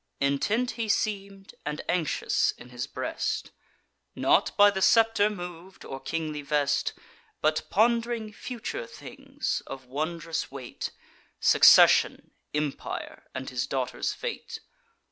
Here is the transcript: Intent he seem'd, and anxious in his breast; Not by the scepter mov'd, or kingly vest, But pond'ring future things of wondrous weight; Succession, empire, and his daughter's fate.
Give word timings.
Intent 0.19 0.71
he 0.71 0.89
seem'd, 0.89 1.53
and 1.63 1.83
anxious 1.87 2.53
in 2.57 2.69
his 2.69 2.87
breast; 2.87 3.51
Not 4.15 4.57
by 4.57 4.71
the 4.71 4.81
scepter 4.81 5.29
mov'd, 5.29 5.85
or 5.85 5.99
kingly 5.99 6.41
vest, 6.41 6.93
But 7.39 7.69
pond'ring 7.69 8.33
future 8.33 8.87
things 8.87 9.61
of 9.67 9.85
wondrous 9.85 10.49
weight; 10.49 10.89
Succession, 11.39 12.31
empire, 12.51 13.27
and 13.35 13.47
his 13.51 13.67
daughter's 13.67 14.11
fate. 14.11 14.59